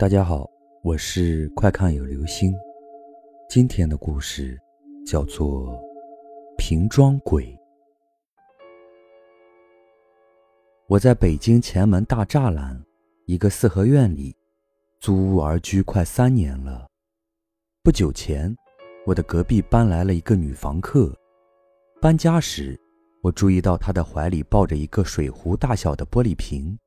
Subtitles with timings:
[0.00, 0.48] 大家好，
[0.84, 2.54] 我是快看有流星。
[3.48, 4.56] 今天的故事
[5.04, 5.72] 叫做
[6.56, 7.46] 《瓶装鬼》。
[10.86, 12.80] 我在北京前门大栅栏
[13.26, 14.36] 一个四合院里
[15.00, 16.86] 租屋而居快三年了。
[17.82, 18.56] 不久前，
[19.04, 21.12] 我的隔壁搬来了一个女房客。
[22.00, 22.78] 搬家时，
[23.20, 26.78] 我注意到她的怀里抱着一个水壶大小的玻璃瓶。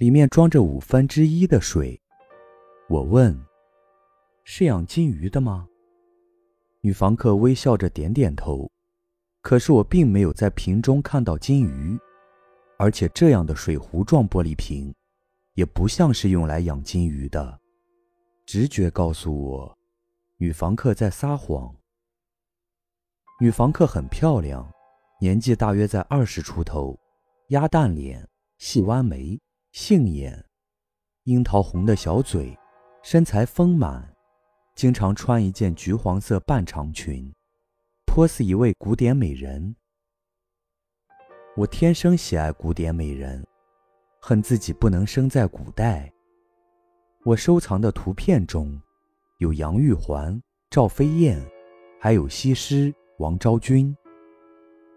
[0.00, 2.00] 里面装着五分之一的水，
[2.88, 3.38] 我问
[4.44, 5.68] ：“是养金鱼的吗？”
[6.80, 8.66] 女房客微笑着点点头。
[9.42, 11.98] 可是我并没有在瓶中看到金鱼，
[12.78, 14.94] 而且这样的水壶状玻璃瓶，
[15.52, 17.60] 也不像是用来养金鱼的。
[18.46, 19.78] 直觉告诉我，
[20.38, 21.76] 女房客在撒谎。
[23.38, 24.66] 女房客很漂亮，
[25.20, 26.98] 年纪大约在二十出头，
[27.48, 28.26] 鸭蛋脸，
[28.56, 29.38] 细弯眉。
[29.72, 30.44] 杏眼，
[31.24, 32.58] 樱桃红的小嘴，
[33.04, 34.12] 身材丰满，
[34.74, 37.32] 经常穿一件橘黄色半长裙，
[38.04, 39.76] 颇似一位古典美人。
[41.56, 43.46] 我天生喜爱古典美人，
[44.20, 46.12] 恨自己不能生在古代。
[47.24, 48.76] 我收藏的图片中，
[49.38, 51.40] 有杨玉环、赵飞燕，
[52.00, 53.96] 还有西施、王昭君。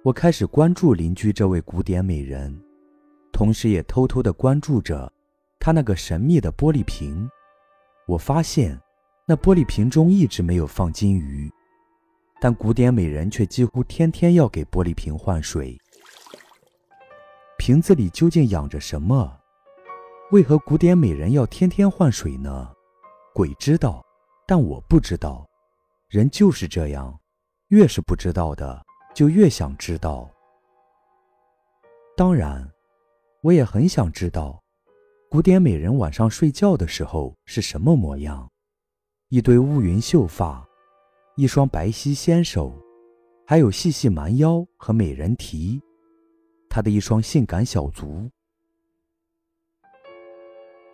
[0.04, 2.60] 我开始关注邻居这位古典美人。
[3.34, 5.12] 同时也偷偷地关注着
[5.60, 7.30] 他那个神秘的玻璃瓶。
[8.08, 8.80] 我发现，
[9.26, 11.52] 那玻璃瓶中一直没有放金鱼，
[12.40, 15.78] 但古典美人却几乎天天要给玻璃瓶换水。
[17.58, 19.40] 瓶子里究竟养着什么？
[20.32, 22.72] 为何古典美人要天天换水呢？
[23.34, 24.04] 鬼知道，
[24.46, 25.46] 但我不知道。
[26.10, 27.18] 人就是这样，
[27.70, 30.30] 越是不知道的，就越想知道。
[32.16, 32.73] 当然。
[33.44, 34.64] 我也很想知道，
[35.30, 38.50] 古典美人晚上睡觉的时候是什么模样：
[39.28, 40.66] 一堆乌云秀发，
[41.36, 42.74] 一双白皙纤手，
[43.46, 45.82] 还有细细蛮腰和美人蹄，
[46.70, 48.32] 她的一双性感小足。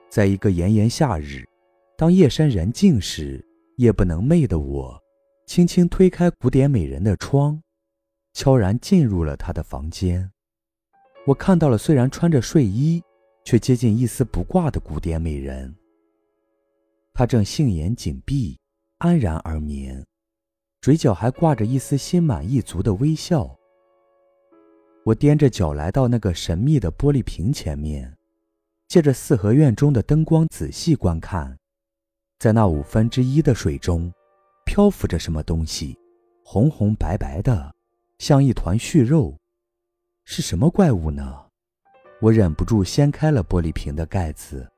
[0.09, 1.47] 在一个炎炎夏日，
[1.95, 4.99] 当夜深人静时，夜不能寐的我，
[5.45, 7.61] 轻轻推开古典美人的窗，
[8.33, 10.31] 悄然进入了她的房间。
[11.25, 13.03] 我看到了，虽然穿着睡衣，
[13.43, 15.75] 却接近一丝不挂的古典美人。
[17.13, 18.57] 她正杏眼紧闭，
[18.97, 20.03] 安然而眠，
[20.81, 23.55] 嘴角还挂着一丝心满意足的微笑。
[25.03, 28.15] 我踮着脚来到那个神秘的玻璃瓶前面，
[28.87, 31.57] 借着四合院中的灯光仔细观看，
[32.39, 34.11] 在那五分之一的水中，
[34.65, 35.97] 漂浮着什么东西，
[36.43, 37.73] 红红白白的，
[38.17, 39.38] 像一团血肉。
[40.31, 41.43] 是什么怪物呢？
[42.21, 44.69] 我忍不住掀开了玻璃瓶的盖子，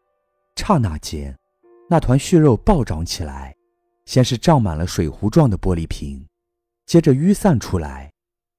[0.55, 1.37] 刹那间，
[1.89, 3.53] 那团血肉暴涨起来，
[4.05, 6.25] 先是胀满了水壶状的玻璃瓶，
[6.85, 8.09] 接着淤散出来，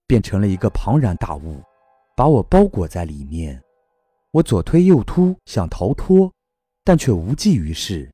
[0.07, 1.63] 变成了一个庞然大物，
[2.15, 3.59] 把我包裹在里面。
[4.31, 6.31] 我左推右突，想逃脱，
[6.85, 8.13] 但却无济于事。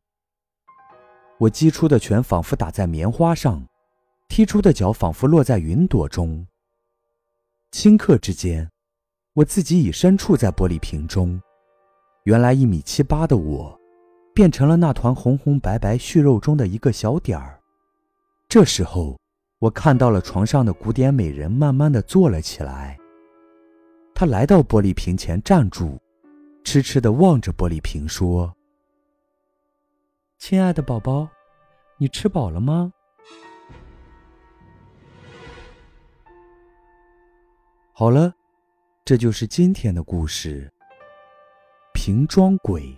[1.38, 3.66] 我击出的拳仿佛打在棉花上，
[4.28, 6.46] 踢出的脚仿佛落在云朵中。
[7.70, 8.68] 顷刻之间，
[9.34, 11.40] 我自己已身处在玻璃瓶中。
[12.24, 13.78] 原来一米七八的我，
[14.34, 17.60] 变成了那团红红白白血肉中的一个小点儿。
[18.48, 19.18] 这时候，
[19.58, 22.98] 我看到了床上的古典美人慢慢的坐了起来。
[24.14, 25.98] 她来到玻璃瓶前站住，
[26.64, 28.52] 痴痴的望着玻璃瓶说
[30.38, 31.28] ：“亲爱的宝宝，
[31.98, 32.92] 你吃饱了吗？”
[37.98, 38.32] 好了，
[39.04, 40.72] 这就是今天的故事。
[41.92, 42.96] 瓶装鬼。